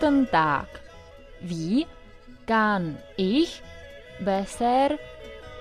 [0.00, 0.68] Guten Tag.
[1.42, 1.86] Wie
[2.46, 3.62] kann ich
[4.20, 4.96] besser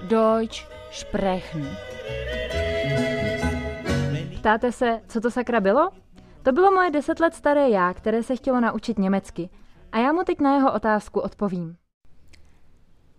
[0.07, 1.67] Deutsch sprechen?
[4.39, 5.89] Ptáte se, co to sakra bylo?
[6.43, 9.49] To bylo moje deset let staré já, které se chtělo naučit německy.
[9.91, 11.75] A já mu teď na jeho otázku odpovím.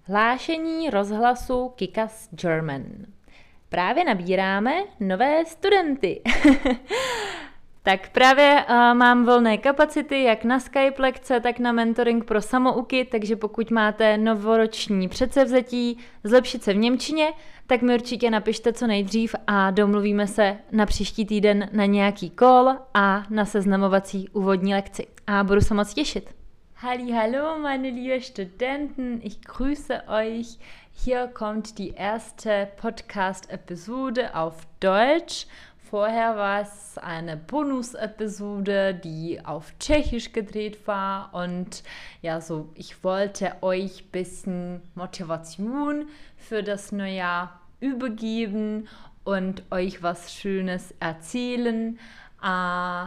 [0.03, 2.85] Hlášení rozhlasu Kikas German.
[3.69, 6.23] Právě nabíráme nové studenty.
[7.83, 13.05] tak právě uh, mám volné kapacity jak na Skype lekce, tak na mentoring pro samouky,
[13.05, 17.33] takže pokud máte novoroční předsevzetí zlepšit se v Němčině,
[17.67, 22.77] tak mi určitě napište co nejdřív a domluvíme se na příští týden na nějaký call
[22.95, 25.07] a na seznamovací úvodní lekci.
[25.27, 26.35] A budu se moc těšit.
[26.75, 30.59] Halli, hallo, meine liebe Studenten, ich grüße euch.
[31.05, 35.47] Hier kommt die erste Podcast-Episode auf Deutsch.
[35.91, 41.35] Vorher war es eine Bonus-Episode, die auf Tschechisch gedreht war.
[41.35, 41.83] Und
[42.23, 48.87] ja, so, ich wollte euch ein bisschen Motivation für das neue Jahr übergeben
[49.25, 51.99] und euch was Schönes erzählen.
[52.41, 53.07] Äh,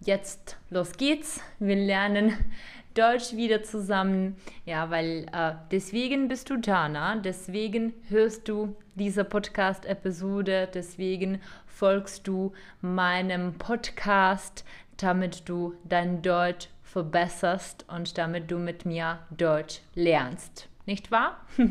[0.00, 1.40] jetzt los geht's.
[1.60, 2.32] Wir lernen
[2.94, 4.36] Deutsch wieder zusammen.
[4.64, 7.20] Ja, weil äh, deswegen bist du da, ne?
[7.22, 11.40] deswegen hörst du diese Podcast-Episode, deswegen
[11.76, 14.64] folgst du meinem Podcast,
[14.96, 20.68] damit du dein Deutsch verbesserst und damit du mit mir Deutsch lernst.
[20.86, 21.36] Nicht wahr?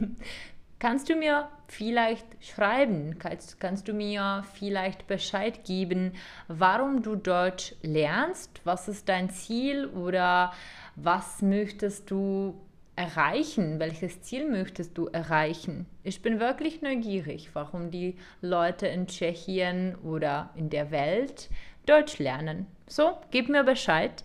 [0.80, 3.17] kannst du mir vielleicht schreiben?
[3.17, 6.12] Kannst, kannst du mir vielleicht Bescheid geben,
[6.47, 8.62] warum du Deutsch lernst?
[8.64, 10.53] Was ist dein Ziel oder
[10.95, 12.62] was möchtest du
[12.95, 13.79] erreichen?
[13.79, 15.85] Welches Ziel möchtest du erreichen?
[16.03, 21.49] Ich bin wirklich neugierig, warum die Leute in Tschechien oder in der Welt
[21.85, 22.67] Deutsch lernen.
[22.88, 24.23] So, gib mir Bescheid.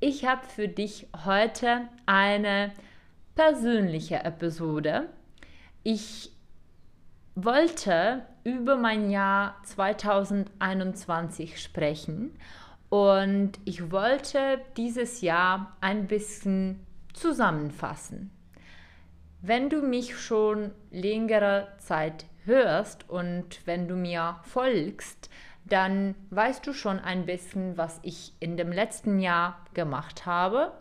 [0.00, 2.72] Ich habe für dich heute eine
[3.34, 5.08] persönliche Episode.
[5.82, 6.30] Ich
[7.34, 12.36] wollte über mein Jahr 2021 sprechen
[12.88, 16.86] und ich wollte dieses Jahr ein bisschen
[17.18, 18.30] zusammenfassen.
[19.40, 25.30] Wenn du mich schon längere Zeit hörst und wenn du mir folgst,
[25.64, 30.72] dann weißt du schon ein bisschen, was ich in dem letzten Jahr gemacht habe.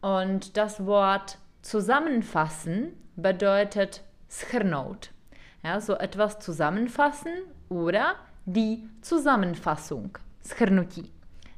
[0.00, 5.10] Und das Wort zusammenfassen bedeutet schrnout.
[5.62, 7.32] Ja, so etwas zusammenfassen
[7.68, 11.10] oder die Zusammenfassung, schrnuti.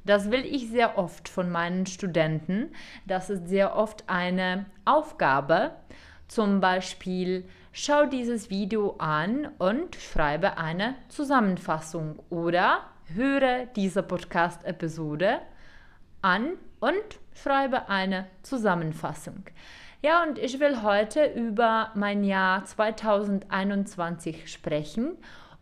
[0.07, 2.71] Das will ich sehr oft von meinen Studenten.
[3.07, 5.73] Das ist sehr oft eine Aufgabe.
[6.29, 12.83] Zum Beispiel, schau dieses Video an und schreibe eine Zusammenfassung oder
[13.15, 15.41] höre diese Podcast-Episode
[16.23, 16.95] an und
[17.35, 19.45] schreibe eine Zusammenfassung.
[20.03, 25.17] Ja, und ich will heute über mein Jahr 2021 sprechen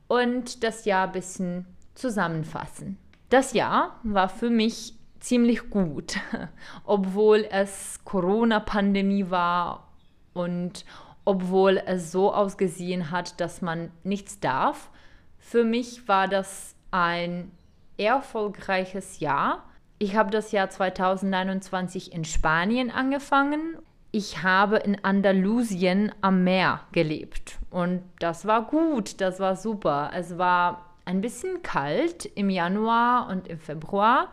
[0.06, 2.98] und das Jahr ein bisschen zusammenfassen.
[3.34, 6.20] Das Jahr war für mich ziemlich gut,
[6.84, 9.88] obwohl es Corona-Pandemie war
[10.34, 10.84] und
[11.24, 14.88] obwohl es so ausgesehen hat, dass man nichts darf.
[15.36, 17.50] Für mich war das ein
[17.98, 19.64] erfolgreiches Jahr.
[19.98, 23.78] Ich habe das Jahr 2021 in Spanien angefangen.
[24.12, 30.12] Ich habe in Andalusien am Meer gelebt und das war gut, das war super.
[30.14, 34.28] Es war ein bisschen kalt im Januar und im Februar,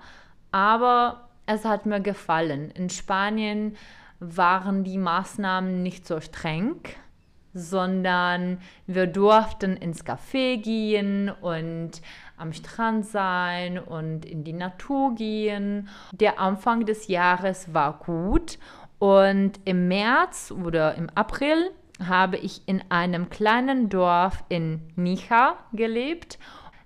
[0.52, 2.72] aber es hat mir gefallen.
[2.72, 3.76] In Spanien
[4.20, 6.76] waren die Maßnahmen nicht so streng,
[7.54, 12.02] sondern wir durften ins Café gehen und
[12.38, 15.90] am Strand sein und in die Natur gehen.
[16.12, 18.58] Der Anfang des Jahres war gut
[19.00, 21.72] und im März oder im April
[22.08, 26.40] habe ich in einem kleinen Dorf in Nica gelebt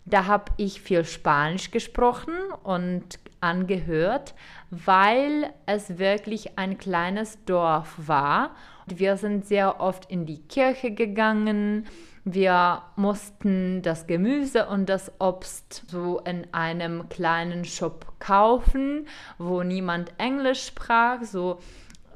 [0.06, 4.34] da habe ich viel Spanisch gesprochen und angehört,
[4.70, 8.52] weil es wirklich ein kleines Dorf war.
[8.88, 11.86] Wir sind sehr oft in die Kirche gegangen.
[12.24, 19.08] Wir mussten das Gemüse und das Obst so in einem kleinen Shop kaufen,
[19.38, 21.22] wo niemand Englisch sprach.
[21.24, 21.60] So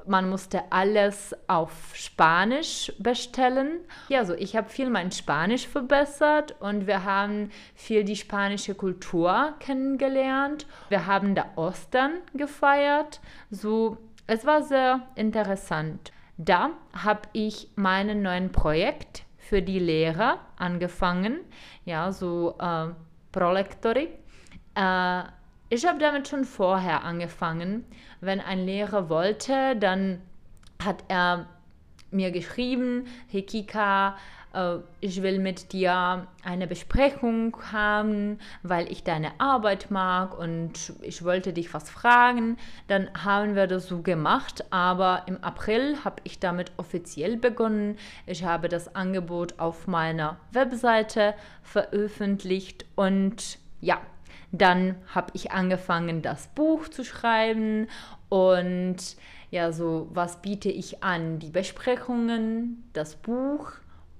[0.09, 3.79] man musste alles auf Spanisch bestellen.
[4.09, 9.53] Ja, so ich habe viel mein Spanisch verbessert und wir haben viel die spanische Kultur
[9.59, 10.65] kennengelernt.
[10.89, 13.21] Wir haben da Ostern gefeiert.
[13.51, 16.11] So, es war sehr interessant.
[16.37, 21.39] Da habe ich meinen neuen Projekt für die Lehrer angefangen.
[21.85, 22.87] Ja, so äh,
[23.31, 24.09] Prolektory.
[24.75, 25.23] Äh,
[25.71, 27.85] ich habe damit schon vorher angefangen.
[28.21, 30.21] Wenn ein Lehrer wollte, dann
[30.83, 31.47] hat er
[32.11, 34.17] mir geschrieben, hey Kika,
[34.53, 41.23] äh, ich will mit dir eine Besprechung haben, weil ich deine Arbeit mag und ich
[41.23, 42.57] wollte dich was fragen.
[42.87, 47.97] Dann haben wir das so gemacht, aber im April habe ich damit offiziell begonnen.
[48.25, 53.99] Ich habe das Angebot auf meiner Webseite veröffentlicht und ja,
[54.51, 57.87] dann habe ich angefangen, das Buch zu schreiben
[58.29, 58.97] und
[59.51, 61.39] ja, so was biete ich an?
[61.39, 63.73] Die Besprechungen, das Buch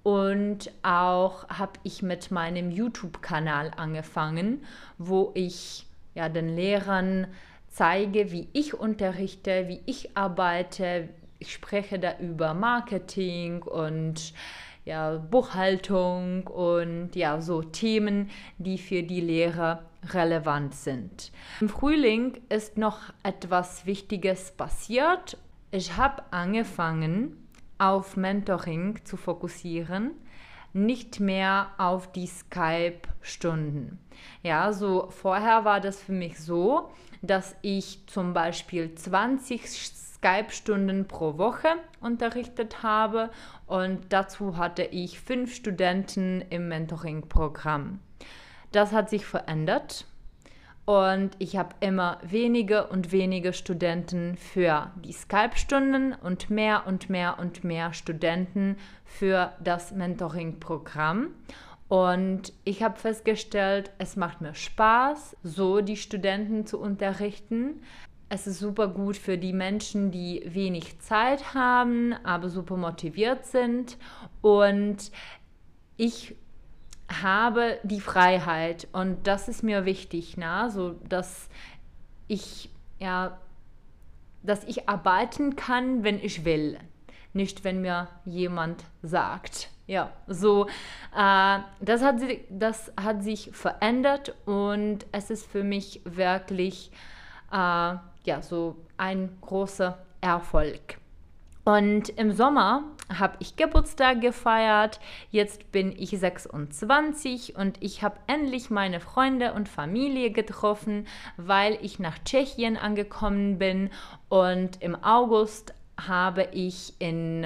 [0.04, 4.64] und auch habe ich mit meinem YouTube-Kanal angefangen,
[4.98, 5.86] wo ich
[6.16, 7.28] ja den Lehrern
[7.68, 11.10] zeige, wie ich unterrichte, wie ich arbeite.
[11.38, 14.34] Ich spreche da über Marketing und
[14.90, 19.84] ja, Buchhaltung und ja, so Themen, die für die Lehrer
[20.14, 21.32] relevant sind.
[21.62, 25.38] Im Frühling ist noch etwas Wichtiges passiert.
[25.70, 27.48] Ich habe angefangen,
[27.78, 30.12] auf Mentoring zu fokussieren,
[30.74, 34.00] nicht mehr auf die Skype-Stunden.
[34.44, 36.90] Ja, so vorher war das für mich so,
[37.22, 41.70] dass ich zum Beispiel 20 Skype-Stunden pro Woche
[42.02, 43.30] unterrichtet habe
[43.68, 48.00] und dazu hatte ich fünf Studenten im Mentoring-Programm.
[48.72, 50.06] Das hat sich verändert
[50.90, 57.38] und ich habe immer weniger und weniger Studenten für die Skype-Stunden und mehr und mehr
[57.38, 58.76] und mehr Studenten
[59.06, 61.28] für das Mentoring-Programm.
[61.90, 67.84] Und ich habe festgestellt, es macht mir Spaß, so die Studenten zu unterrichten.
[68.30, 73.96] Es ist super gut für die Menschen, die wenig Zeit haben, aber super motiviert sind.
[74.42, 75.12] Und
[75.98, 76.36] ich
[77.10, 81.50] habe die Freiheit und das ist mir wichtig, na, so dass
[82.28, 82.70] ich
[83.00, 83.38] ja,
[84.44, 86.78] dass ich arbeiten kann, wenn ich will,
[87.34, 89.70] nicht wenn mir jemand sagt.
[89.88, 90.68] Ja, so
[91.18, 92.18] äh, das, hat,
[92.50, 96.92] das hat sich verändert und es ist für mich wirklich
[97.52, 100.99] äh, ja so ein großer Erfolg.
[101.70, 102.82] Und im Sommer
[103.16, 105.00] habe ich Geburtstag gefeiert.
[105.30, 111.06] Jetzt bin ich 26 und ich habe endlich meine Freunde und Familie getroffen,
[111.38, 113.92] weil ich nach Tschechien angekommen bin.
[114.30, 117.46] Und im August habe ich in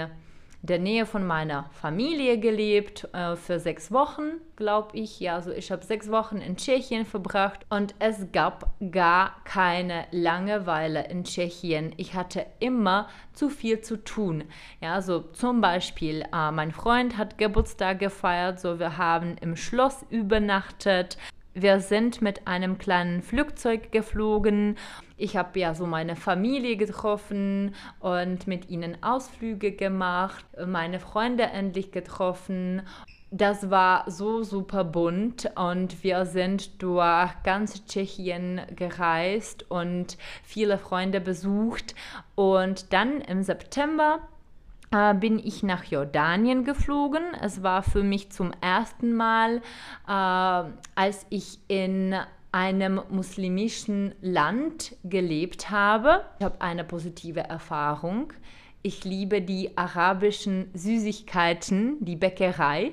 [0.63, 5.19] der Nähe von meiner Familie gelebt äh, für sechs Wochen, glaube ich.
[5.19, 11.09] Ja, also ich habe sechs Wochen in Tschechien verbracht und es gab gar keine Langeweile
[11.09, 11.93] in Tschechien.
[11.97, 14.45] Ich hatte immer zu viel zu tun.
[14.79, 20.05] Ja, so zum Beispiel, äh, mein Freund hat Geburtstag gefeiert, so wir haben im Schloss
[20.09, 21.17] übernachtet.
[21.55, 24.75] Wir sind mit einem kleinen Flugzeug geflogen.
[25.17, 31.91] Ich habe ja so meine Familie getroffen und mit ihnen Ausflüge gemacht, meine Freunde endlich
[31.91, 32.81] getroffen.
[33.29, 41.21] Das war so super bunt und wir sind durch ganz Tschechien gereist und viele Freunde
[41.21, 41.93] besucht.
[42.35, 44.19] Und dann im September
[45.19, 47.23] bin ich nach Jordanien geflogen.
[47.41, 49.57] Es war für mich zum ersten Mal,
[50.07, 50.11] äh,
[50.95, 52.15] als ich in
[52.51, 56.23] einem muslimischen Land gelebt habe.
[56.37, 58.33] Ich habe eine positive Erfahrung.
[58.85, 62.91] Ich liebe die arabischen Süßigkeiten, die Bäckerei.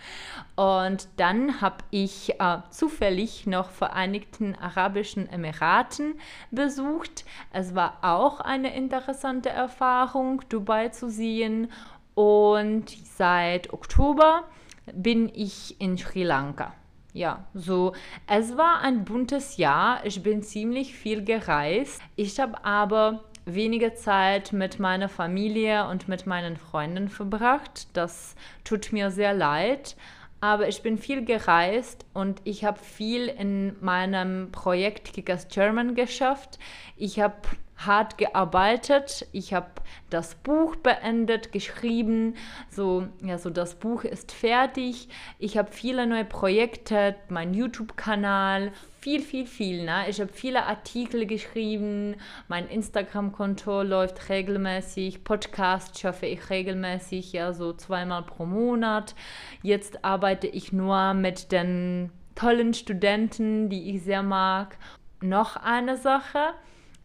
[0.56, 6.20] Und dann habe ich äh, zufällig noch Vereinigten Arabischen Emiraten
[6.50, 7.24] besucht.
[7.50, 11.72] Es war auch eine interessante Erfahrung, Dubai zu sehen.
[12.14, 14.44] Und seit Oktober
[14.92, 16.74] bin ich in Sri Lanka.
[17.14, 17.94] Ja, so,
[18.26, 20.04] es war ein buntes Jahr.
[20.04, 22.02] Ich bin ziemlich viel gereist.
[22.16, 27.88] Ich habe aber wenige Zeit mit meiner Familie und mit meinen Freunden verbracht.
[27.92, 28.34] Das
[28.64, 29.96] tut mir sehr leid.
[30.40, 36.58] Aber ich bin viel gereist und ich habe viel in meinem Projekt Kickers German geschafft.
[36.96, 37.36] Ich habe
[37.76, 39.26] hart gearbeitet.
[39.32, 39.70] Ich habe
[40.10, 42.36] das Buch beendet, geschrieben.
[42.70, 45.08] So, ja, so das Buch ist fertig.
[45.38, 49.84] Ich habe viele neue Projekte, mein YouTube-Kanal, viel, viel, viel.
[49.84, 50.04] Ne?
[50.08, 52.16] Ich habe viele Artikel geschrieben.
[52.48, 55.24] Mein Instagram-Konto läuft regelmäßig.
[55.24, 59.14] Podcast schaffe ich regelmäßig, ja, so zweimal pro Monat.
[59.62, 64.78] Jetzt arbeite ich nur mit den tollen Studenten, die ich sehr mag.
[65.20, 66.54] Noch eine Sache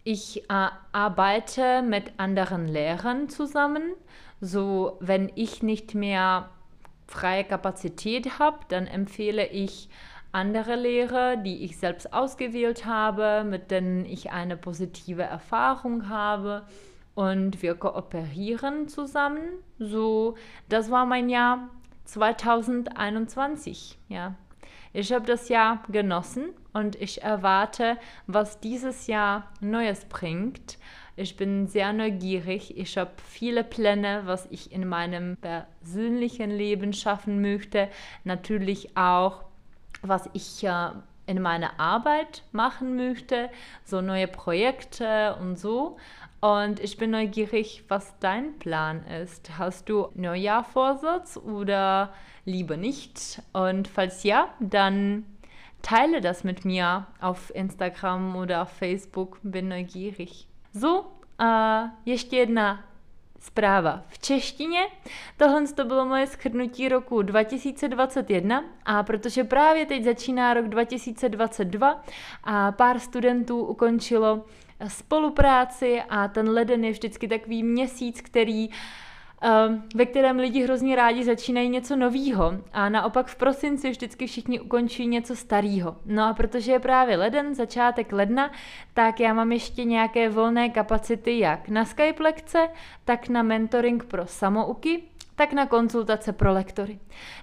[0.08, 3.92] ich äh, arbeite mit anderen Lehrern zusammen.
[4.40, 6.50] So, wenn ich nicht mehr
[7.08, 9.90] freie Kapazität habe, dann empfehle ich
[10.32, 16.66] andere Lehrer, die ich selbst ausgewählt habe, mit denen ich eine positive Erfahrung habe
[17.14, 19.44] und wir kooperieren zusammen.
[19.78, 20.36] So,
[20.70, 21.68] das war mein Jahr
[22.06, 24.36] 2021, ja.
[24.98, 30.80] Ich habe das Jahr genossen und ich erwarte, was dieses Jahr Neues bringt.
[31.16, 32.76] Ich bin sehr neugierig.
[32.80, 37.90] Ich habe viele Pläne, was ich in meinem persönlichen Leben schaffen möchte.
[38.24, 39.44] Natürlich auch,
[40.02, 40.90] was ich äh,
[41.28, 43.52] in meiner Arbeit machen möchte,
[43.84, 45.98] so neue Projekte und so.
[46.40, 49.58] Und ich bin neugierig, was dein Plan ist.
[49.58, 52.14] Hast du Neujahrvorsatz oder
[52.46, 53.42] lieber nicht?
[53.54, 55.26] Und falls ja, dann
[55.82, 59.40] teile das mit mir auf Instagram oder auf Facebook.
[59.42, 60.48] Bin neugierig.
[60.74, 61.06] So,
[61.40, 62.84] a ještě jedna
[63.40, 64.82] zpráva v češtině.
[65.38, 72.04] Tohle to bylo moje schrnutí roku 2021 a protože právě teď začíná rok 2022
[72.44, 74.46] a pár studentů ukončilo
[74.88, 78.70] spolupráci a ten leden je vždycky takový měsíc, který
[79.42, 84.60] Ehm, ve kterém lidi hrozně rádi začínají něco novýho a naopak v prosinci vždycky všichni
[84.60, 85.96] ukončí něco starého.
[86.06, 88.52] No a protože je právě leden, začátek ledna,
[88.94, 92.70] tak já mám ještě nějaké volné kapacity jak na Skype lekce,
[93.06, 95.04] tak na mentoring pro samouky,
[95.38, 97.00] tak na konzultace pro lektory.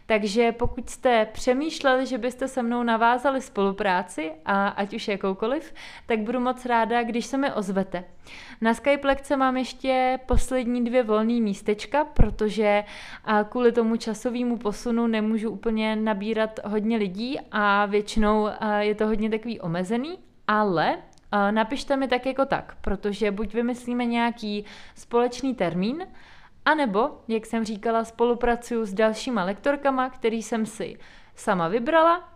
[0.06, 5.74] Takže pokud jste přemýšleli, že byste se mnou navázali spolupráci, a ať už jakoukoliv,
[6.06, 8.04] tak budu moc ráda, když se mi ozvete.
[8.60, 12.84] Na Skype lekce mám ještě poslední dvě volné místečka, protože
[13.48, 18.48] kvůli tomu časovému posunu nemůžu úplně nabírat hodně lidí a většinou
[18.78, 20.98] je to hodně takový omezený, ale
[21.50, 26.06] napište mi tak jako tak, protože buď vymyslíme nějaký společný termín,
[26.64, 30.98] a nebo, jak jsem říkala, spolupracuju s dalšíma lektorkama, který jsem si
[31.34, 32.33] sama vybrala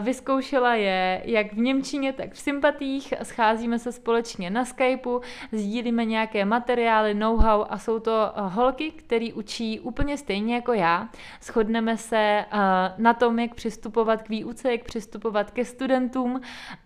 [0.00, 3.14] vyzkoušela je jak v Němčině, tak v sympatích.
[3.22, 5.20] Scházíme se společně na Skypeu,
[5.52, 11.08] sdílíme nějaké materiály, know-how a jsou to eh, holky, které učí úplně stejně jako já.
[11.42, 12.46] Shodneme se eh,
[12.98, 16.40] na tom, jak přistupovat k výuce, jak přistupovat ke studentům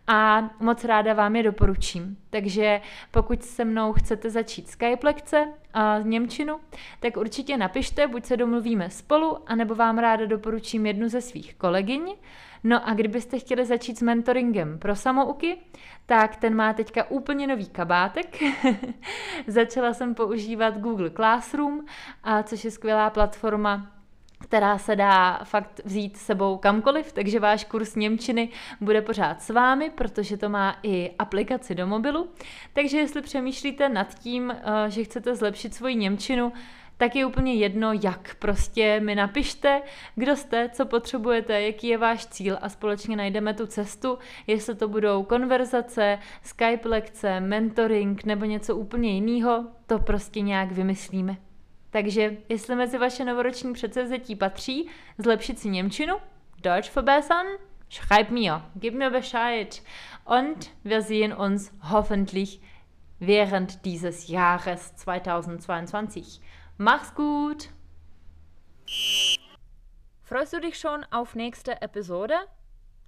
[0.07, 2.17] a moc ráda vám je doporučím.
[2.31, 2.81] Takže
[3.11, 6.61] pokud se mnou chcete začít Skype lekce a Němčinu,
[7.01, 12.15] tak určitě napište, buď se domluvíme spolu, anebo vám ráda doporučím jednu ze svých kolegyň.
[12.65, 15.57] No a kdybyste chtěli začít s mentoringem pro samouky,
[16.07, 18.43] tak ten má teďka úplně nový kabátek.
[19.47, 21.81] Začala jsem používat Google Classroom,
[22.23, 23.95] a což je skvělá platforma
[24.45, 28.49] která se dá fakt vzít sebou kamkoliv, takže váš kurz Němčiny
[28.81, 32.29] bude pořád s vámi, protože to má i aplikaci do mobilu.
[32.73, 36.53] Takže jestli přemýšlíte nad tím, eh, že chcete zlepšit svoji Němčinu,
[37.05, 38.35] tak je úplně jedno, jak.
[38.39, 39.83] Prostě mi napište,
[40.15, 44.89] kdo jste, co potřebujete, jaký je váš cíl a společně najdeme tu cestu, jestli to
[44.89, 51.37] budou konverzace, Skype lekce, mentoring nebo něco úplně jiného, to prostě nějak vymyslíme.
[51.91, 56.15] Takže jestli mezi vaše novoroční předsevzetí patří zlepšit si Němčinu,
[56.63, 57.49] Deutsch verbessern,
[57.91, 59.83] schreib mir, gib mir Bescheid
[60.41, 62.61] und wir sehen uns hoffentlich
[63.21, 66.41] während dieses Jahres 2022.
[66.77, 67.69] Mach's gut!
[70.25, 72.35] Freust du dich schon auf nächste Episode?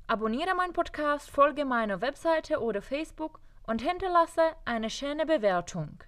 [0.06, 5.98] Abonniere meinen Podcast, folge meiner Webseite oder Facebook und hinterlasse eine schöne Bewertung.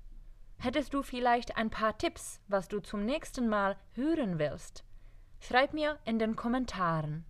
[0.58, 4.84] Hättest du vielleicht ein paar Tipps, was du zum nächsten Mal hören willst?
[5.40, 7.24] Schreib mir in den Kommentaren.